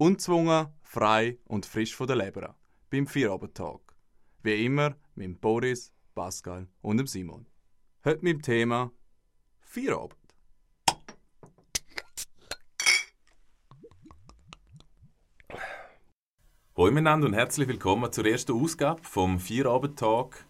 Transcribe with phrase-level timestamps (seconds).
[0.00, 2.54] Unzwungen, frei und frisch von der Leber.
[2.88, 3.80] Beim Vierabendtag.
[4.44, 7.46] Wie immer mit Boris, Pascal und dem Simon.
[8.04, 8.92] Heute mit dem Thema
[9.60, 10.14] Vierabend.
[16.76, 20.46] Hallo miteinander und herzlich willkommen zur ersten Ausgabe vom Vierabendtag.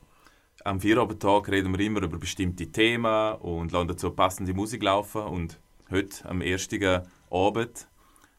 [0.62, 5.22] Am Vierabendtag reden wir immer über bestimmte Themen und lassen dazu passende Musik laufen.
[5.22, 5.58] Und
[5.90, 7.88] heute, am ersten Abend,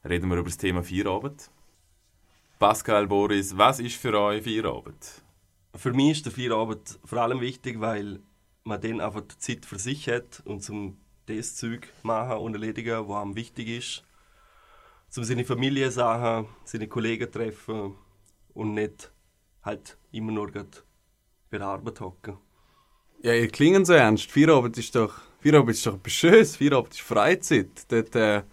[0.07, 1.49] reden wir über das Thema Vierabend.
[2.57, 5.21] Pascal, Boris, was ist für euch Vierabend?
[5.75, 8.19] Für mich ist der Vierabend vor allem wichtig, weil
[8.63, 13.07] man dann einfach die Zeit für sich hat und zum das Zeug machen und erledigen,
[13.07, 14.03] was einem wichtig ist
[15.17, 17.95] um seine Familie sachen, seine Kollegen treffen
[18.53, 19.11] und nicht
[19.63, 22.37] halt immer nur bei der Arbeit hocken.
[23.21, 24.31] Ja, ihr klingen so ernst.
[24.31, 26.55] Feierabend ist doch, Feierabend ist doch etwas Schönes.
[26.55, 27.91] Feierabend ist Freizeit.
[27.91, 28.43] Dort äh,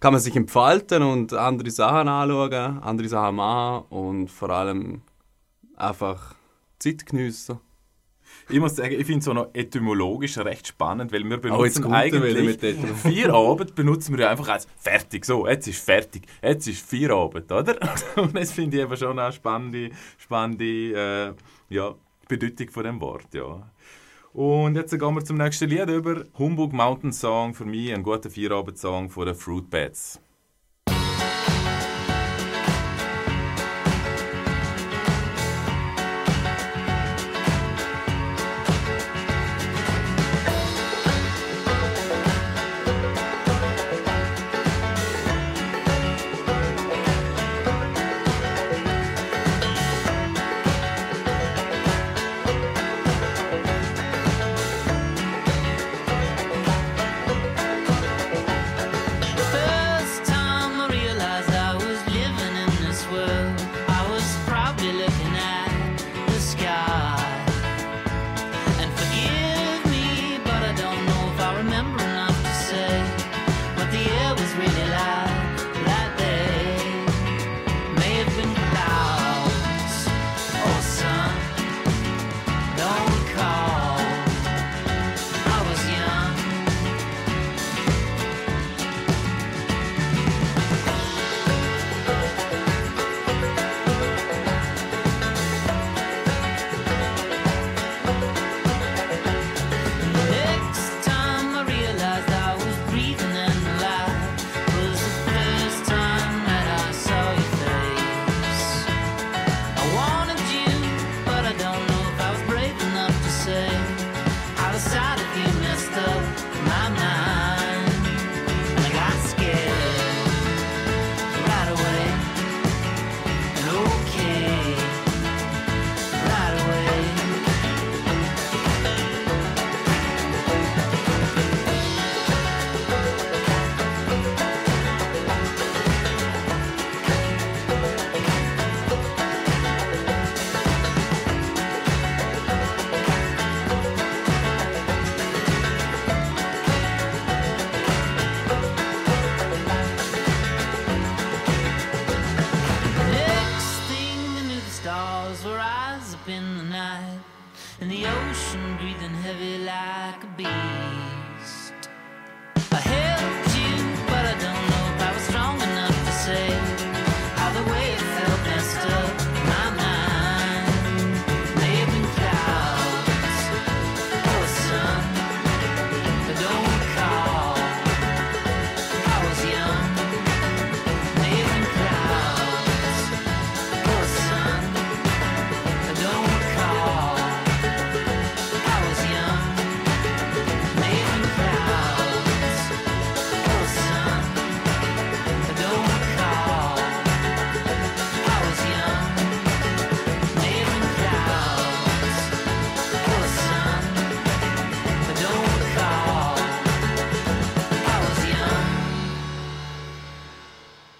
[0.00, 5.02] kann man sich entfalten und andere Sachen anschauen, andere Sachen machen und vor allem
[5.76, 6.34] einfach
[6.78, 7.58] Zeit geniessen.
[8.50, 11.92] Ich muss sagen, ich finde es so noch etymologisch recht spannend, weil wir benutzen oh,
[11.92, 12.58] eigentlich
[13.02, 17.76] Feierabend benutzen wir ja einfach als fertig, so, jetzt ist fertig, jetzt ist Feierabend, oder?
[18.16, 21.94] Und das finde ich eben schon eine spannende, spannende äh, ja,
[22.26, 23.70] Bedeutung von dem Wort, ja.
[24.38, 26.22] Und jetzt gehen wir zum nächsten Lied über.
[26.38, 30.20] Humbug Mountain Song, für mich ein guter Feierabend-Song von den Fruit Bats.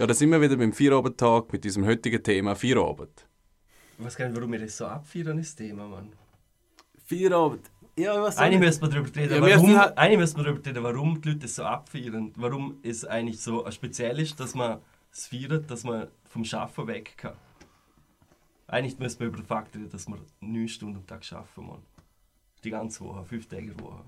[0.07, 3.27] Da sind wir wieder beim Vierabendtag mit diesem heutigen Thema Vierabend.
[3.99, 6.13] Ich weiß gar nicht, warum wir das so abfeiern, das Thema, Mann.
[7.05, 7.69] Vierabend.
[7.97, 10.83] Ja, was Eigentlich müssen wir darüber reden, ja, warum, halt eigentlich müssen wir darüber reden,
[10.85, 12.33] warum die Leute das so abfeiern.
[12.37, 14.79] Warum es eigentlich so speziell ist, dass man
[15.11, 17.35] es feiert, dass man vom Schaffen weg kann.
[18.69, 21.83] Eigentlich müssen wir über den Fakt reden, dass wir neun Stunden am Tag arbeiten, Mann.
[22.63, 24.05] Die ganze Woche, fünf Tage Woche.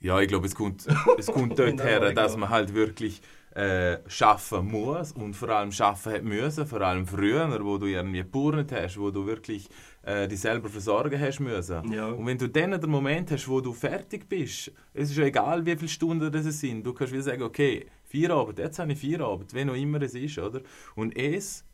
[0.00, 0.86] Ja, ich glaube, es kommt,
[1.16, 3.22] es kommt dort her, dass man halt wirklich
[3.54, 8.18] äh, schaffen muss und vor allem schaffen hat müssen, vor allem früher, wo du irgendwie
[8.18, 9.68] geburnet hast, wo du wirklich
[10.02, 11.92] äh, dich selber versorgen hast müssen.
[11.92, 12.06] Ja.
[12.06, 15.64] Und wenn du dann den Moment hast, wo du fertig bist, es ist ja egal,
[15.66, 18.98] wie viele Stunden das sind, du kannst wieder sagen, okay, vier Abend, jetzt habe ich
[18.98, 20.62] vier Abend, wie auch immer es ist, oder?
[20.94, 21.64] Und es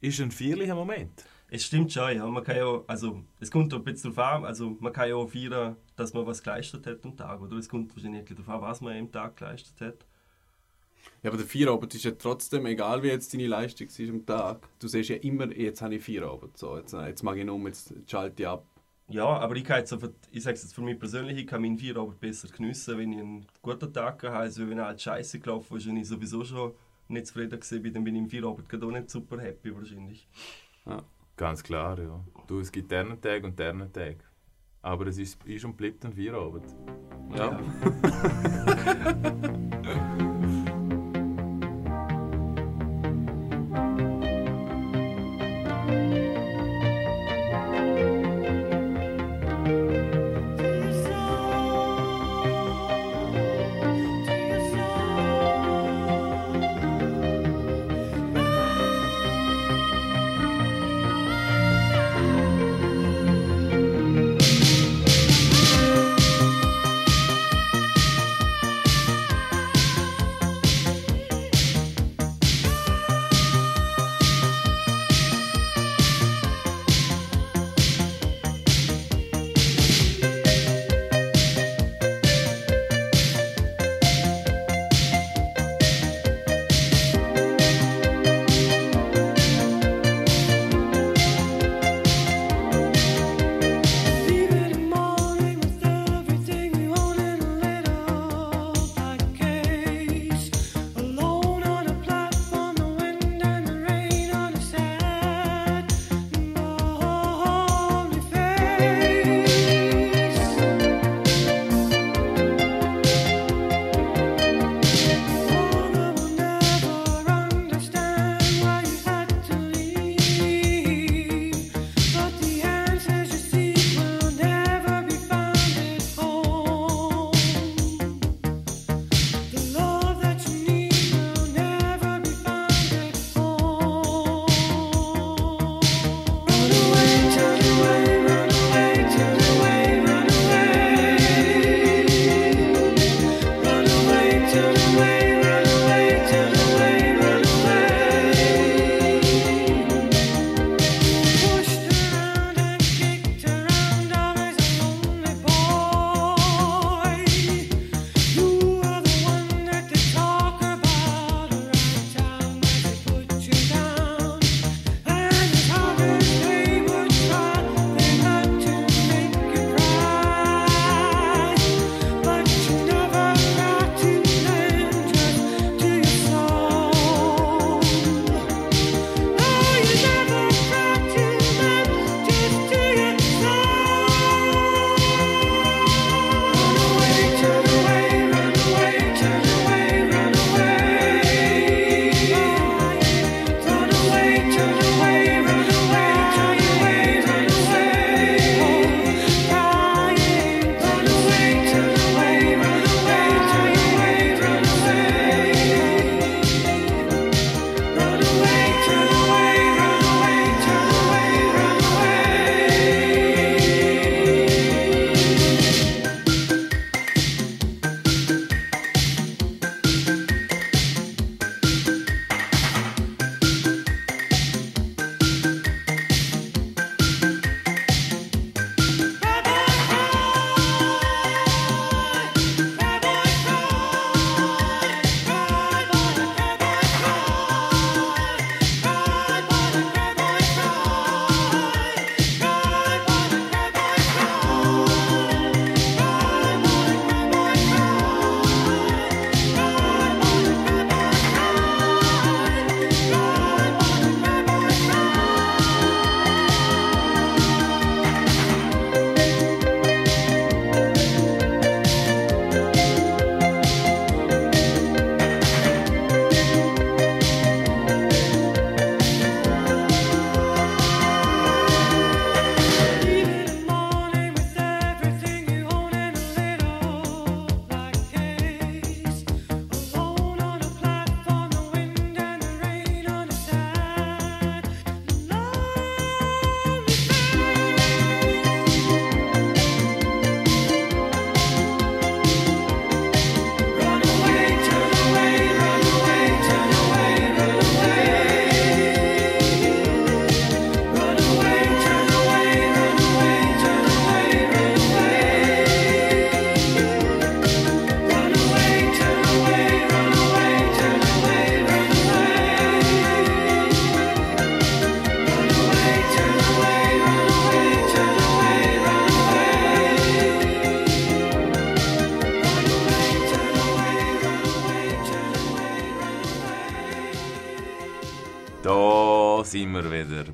[0.00, 1.24] ist ein feierlicher Moment.
[1.48, 2.26] Es stimmt schon, ja.
[2.26, 5.28] Man kann ja, also, es kommt ein bisschen darauf an, also man kann ja auch
[5.28, 7.56] feiern, dass man was geleistet hat am Tag, oder?
[7.58, 10.06] Es kommt wahrscheinlich darauf an, was man am Tag geleistet hat.
[11.22, 14.68] Ja, aber der Feierabend ist ja trotzdem, egal wie jetzt deine Leistung ist am Tag,
[14.78, 17.94] du siehst ja immer, jetzt habe ich Feierabend, so, jetzt, jetzt mag ich um, jetzt
[18.06, 18.66] schalte ich ab.
[19.08, 19.92] Ja, aber ich kann jetzt,
[20.30, 23.20] ich sage es jetzt für mich persönlich, ich kann meinen Feierabend besser geniessen, wenn ich
[23.20, 26.72] einen guten Tag habe, also wenn halt Scheiße gelaufen ist und ich sowieso schon
[27.08, 30.26] nicht zufrieden bin, dann bin ich im Feierabend gerade auch nicht super happy wahrscheinlich.
[30.86, 31.02] Ja.
[31.36, 32.24] Ganz klar, ja.
[32.46, 34.16] Du, es gibt diesen Tag und diesen Tag.
[34.82, 36.66] Aber es ist, ist und bleibt ein Feierabend.
[37.34, 37.58] Ja.
[37.58, 39.68] ja.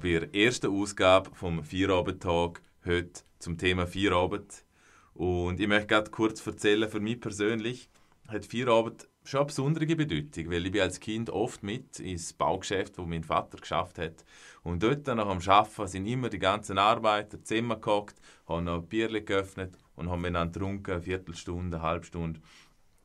[0.08, 4.64] bei der ersten Ausgabe vom Feierabend-Tag heute zum Thema Feierabend.
[5.12, 7.90] Und ich möchte gerade kurz erzählen, für mich persönlich
[8.26, 12.96] hat Feierabend schon eine besondere Bedeutung, weil ich bin als Kind oft mit ins Baugeschäft,
[12.96, 14.24] wo mein Vater geschafft hat.
[14.62, 19.08] Und dort nach dem Arbeiten sind immer die ganzen Arbeiter zusammengehockt, haben noch ein Bier
[19.20, 22.40] geöffnet und haben miteinander getrunken, eine Viertelstunde, eine halbe Stunde.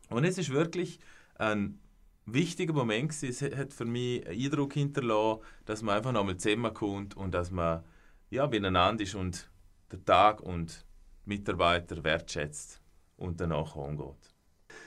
[0.09, 0.99] Und es ist wirklich
[1.35, 1.79] ein
[2.25, 3.51] wichtiger Moment gewesen.
[3.51, 7.83] Es hat für mich einen Eindruck hinterlassen, dass man einfach nochmal zusammenkommt und dass man
[8.29, 9.49] ja, beieinander ist und
[9.91, 10.85] den Tag und
[11.25, 12.81] Mitarbeiter wertschätzt
[13.17, 14.33] und danach umgeht.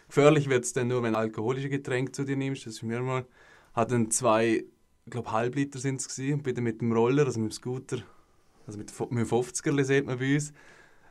[0.09, 2.67] Gefährlich wird es dann nur, wenn du alkoholische Getränke zu dir nimmst.
[2.67, 3.25] Das ist mir mal,
[3.75, 4.65] hatten zwei,
[5.05, 7.99] ich glaube Halbliter sind es und bin mit dem Roller, also mit dem Scooter,
[8.67, 10.53] also mit, mit dem 50er sieht man bei uns,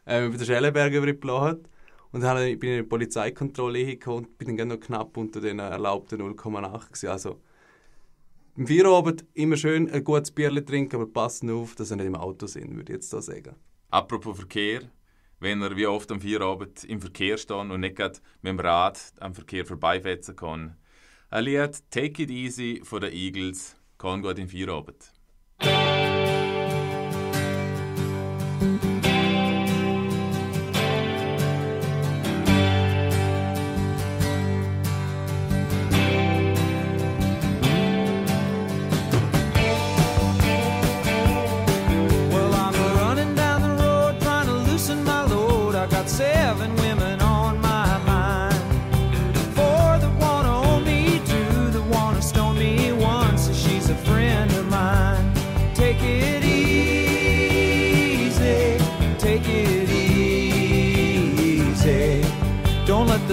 [0.05, 1.67] äh, über den Schellenberg übergeladen.
[2.15, 5.60] Und dann bin ich in eine Polizeikontrolle hingekommen und bin dann noch knapp unter den
[5.60, 7.41] erlaubten 0,8 Also
[8.55, 12.15] im Feierabend immer schön ein gutes Bier trinken, aber passen auf, dass ihr nicht im
[12.15, 13.57] Auto sind, würde ich jetzt da sagen.
[13.89, 14.84] Apropos Verkehr,
[15.41, 19.36] wenn er wie oft am Feierabend im Verkehr steht und nicht mit dem Rad am
[19.36, 20.77] Verkehr vorbeifetzen kann.
[21.31, 25.12] Ein Lied Take It Easy von den Eagles kann gut im Feierabend.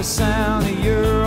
[0.03, 1.22] The sound of your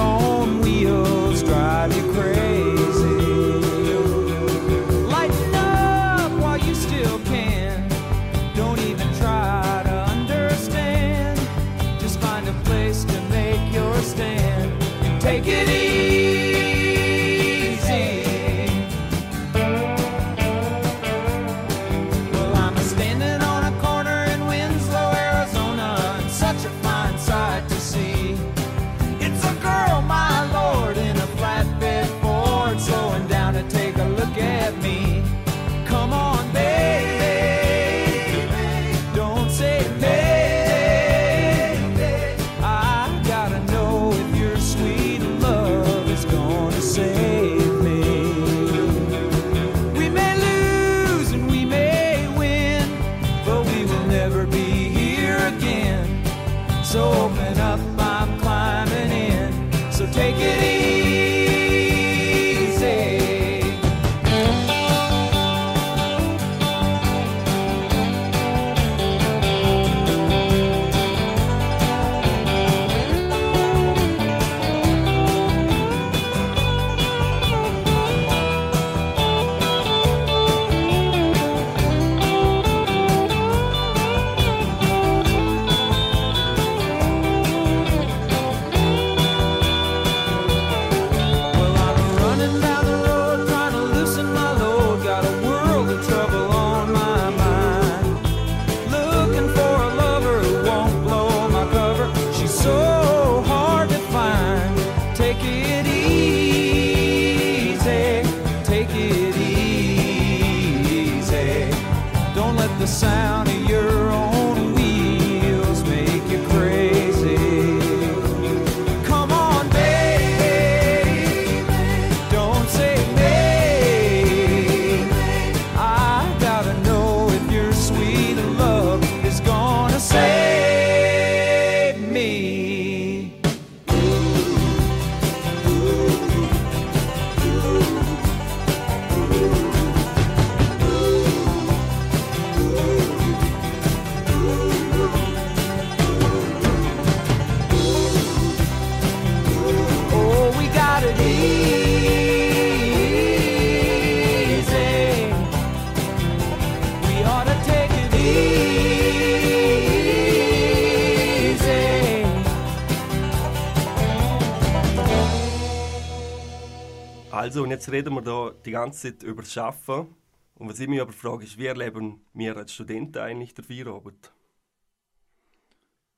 [167.56, 170.14] Also, und jetzt reden wir da die ganze Zeit über das Arbeiten.
[170.56, 174.34] Und was ich mich aber frage, ist, wie erleben wir als Studenten eigentlich den Feierabend?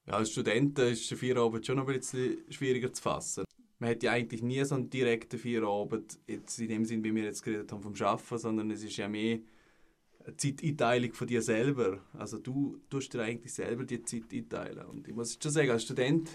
[0.07, 3.43] Ja, als Studenten ist der Feierabend schon noch ein bisschen schwieriger zu fassen.
[3.77, 7.25] man hat ja eigentlich nie so einen direkten Feierabend, jetzt in dem Sinn, wie wir
[7.25, 9.37] jetzt geredet haben, vom Schaffen, sondern es ist ja mehr
[10.25, 11.99] eine Zeiteinteilung von dir selber.
[12.13, 14.87] Also du tust dir eigentlich selber die Zeit einteilen.
[14.87, 16.31] Und ich muss schon sagen, als Student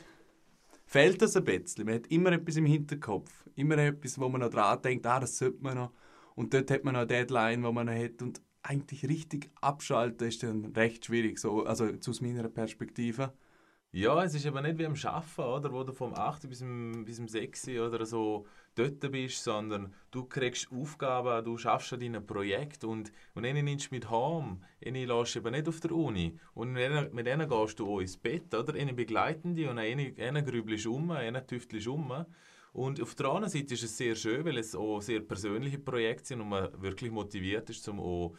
[0.92, 1.86] fehlt das ein bisschen.
[1.86, 3.30] Man hat immer etwas im Hinterkopf.
[3.54, 5.92] Immer etwas, wo man noch dran denkt, ah, das sollte man noch.
[6.34, 8.20] Und dort hat man noch eine Deadline, wo man noch hat.
[8.20, 13.32] Und eigentlich richtig abschalten ist dann recht schwierig, so, also aus meiner Perspektive.
[13.94, 16.48] Ja, es ist aber nicht wie am Arbeiten, oder, wo du vom 8.
[16.48, 17.68] bis zum, bis zum 6.
[17.68, 23.44] oder so dort bist, sondern du kriegst Aufgaben, du schaffst an deinem Projekt und, und
[23.44, 26.84] einen nimmst du mit heim, einen lässt du eben nicht auf der Uni und mit
[26.84, 28.72] denen, mit denen gehst du auch ins Bett, oder?
[28.72, 32.24] Einen begleiten dich und einen, einen grübelst um, einen tüftelst um.
[32.72, 36.28] Und auf der anderen Seite ist es sehr schön, weil es auch sehr persönliche Projekte
[36.28, 38.32] sind und man wirklich motiviert ist, um auch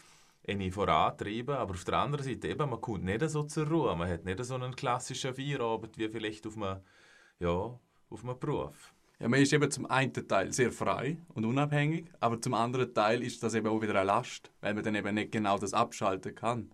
[0.47, 1.55] eine vorantreiben.
[1.55, 3.95] Aber auf der anderen Seite, eben, man kommt nicht so zur Ruhe.
[3.95, 6.81] Man hat nicht so einen klassischen Feierabend wie vielleicht auf einem,
[7.39, 8.93] ja, auf einem Beruf.
[9.19, 13.23] Ja, man ist eben zum einen Teil sehr frei und unabhängig, aber zum anderen Teil
[13.23, 16.35] ist das eben auch wieder eine Last, weil man dann eben nicht genau das abschalten
[16.35, 16.71] kann.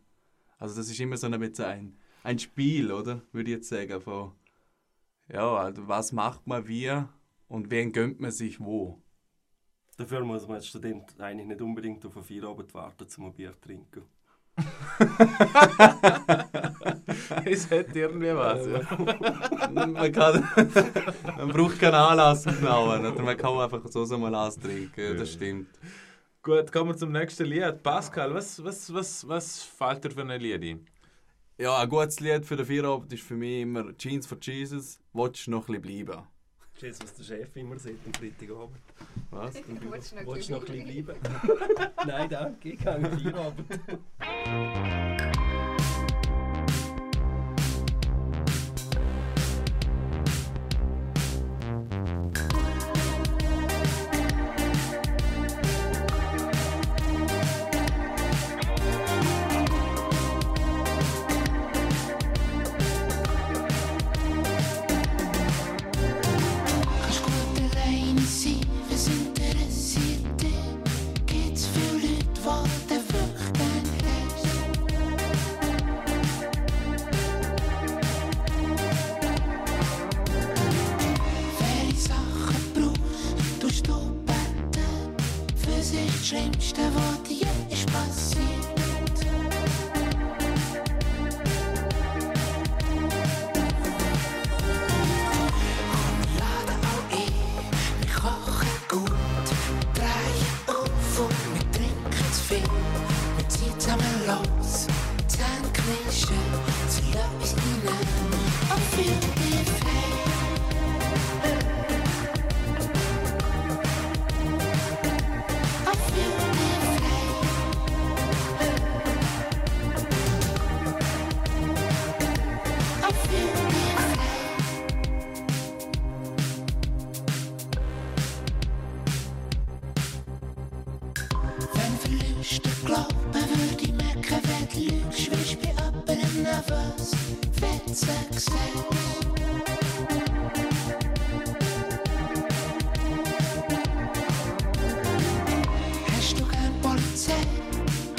[0.58, 3.22] Also das ist immer so ein, ein, ein Spiel, oder?
[3.32, 4.32] Würde ich jetzt sagen, von
[5.32, 6.92] ja, also was macht man wie
[7.48, 9.00] und wen gönnt man sich wo.
[10.00, 13.51] Dafür muss man als Student eigentlich nicht unbedingt auf einen Feierabend warten, um ein Bier
[13.51, 14.03] zu trinken.
[17.46, 18.66] es hat irgendwie was.
[18.66, 18.79] Ja.
[19.70, 20.48] man, kann,
[21.35, 23.22] man braucht keinen Anlass aufnehmen, oder?
[23.22, 25.01] man kann einfach so so mal trinken.
[25.01, 25.68] Ja, das stimmt.
[26.44, 27.83] Gut, kommen wir zum nächsten Lied.
[27.83, 30.88] Pascal, was, was, was, was fällt dir für ein Lied ein?
[31.57, 34.98] Ja, ein gutes Lied für den Feierabend ist für mich immer Jeans for Jesus.
[35.12, 36.25] Wolltest du noch ein bisschen bleiben?
[36.81, 38.77] Das was der Chef immer sagt am Freitagabend.
[39.31, 39.55] Was?
[40.25, 41.20] Wolltest du noch, noch ein bisschen bleiben?
[42.07, 43.79] Nein, danke, ich gehe Feierabend.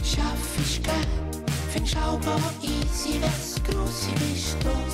[0.03, 4.90] Schaffe ich gern, find schaubar easy, das große Bestand.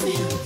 [0.00, 0.39] feel.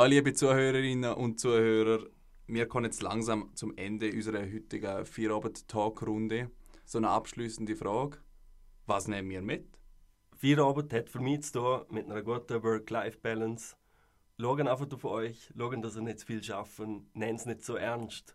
[0.00, 2.06] Ja, liebe Zuhörerinnen und Zuhörer,
[2.46, 6.50] wir kommen jetzt langsam zum Ende unserer heutigen Vierabend-Talk-Runde.
[6.86, 8.16] So eine abschließende Frage.
[8.86, 9.68] Was nehmen wir mit?
[10.38, 13.76] Vierabend hat für mich zu tun mit einer guten Work-Life-Balance.
[14.40, 17.74] Schauen einfach auf euch, schauen, dass ihr nicht zu viel schaffen, nehmt es nicht so
[17.74, 18.34] ernst.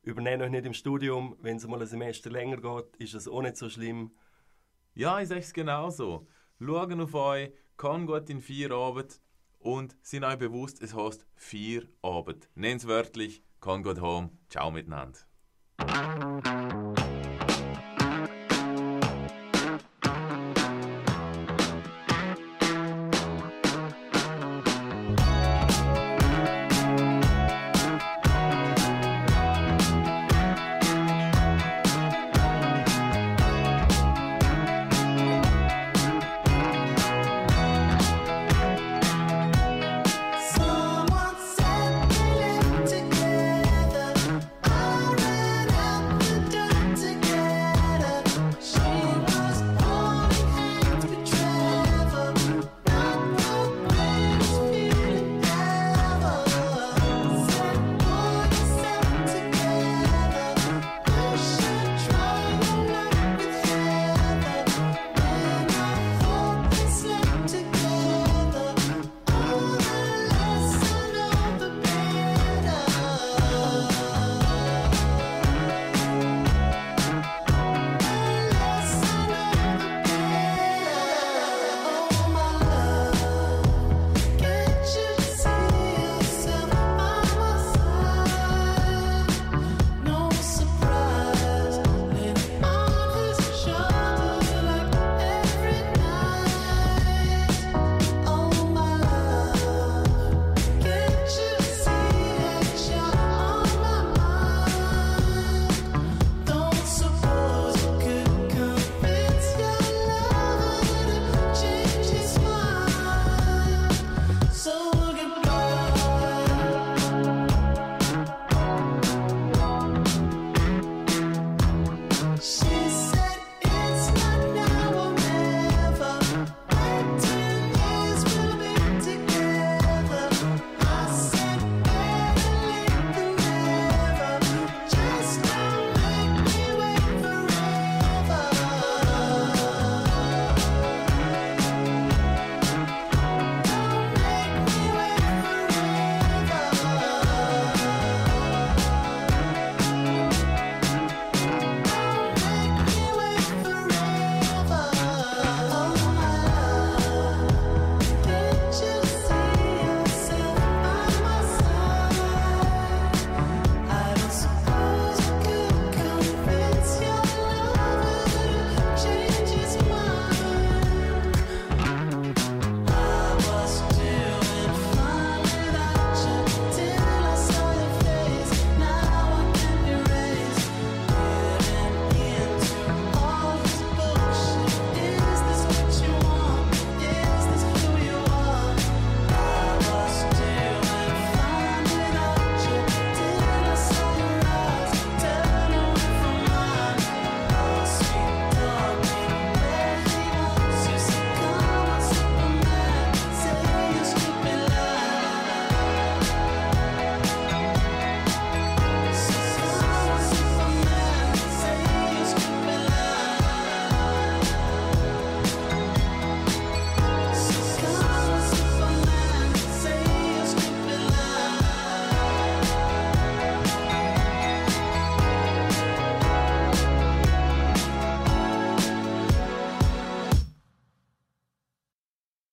[0.00, 3.42] Übernehmt euch nicht im Studium, wenn es mal ein Semester länger geht, ist es auch
[3.42, 4.12] nicht so schlimm.
[4.94, 6.26] Ja, ich sage es genauso.
[6.58, 9.20] Schauen auf euch, kann gut in vier Abend
[9.62, 12.48] und sind euch bewusst, es heißt vier Abend.
[12.54, 14.30] Es wörtlich, kann gut home.
[14.48, 15.18] Ciao miteinander.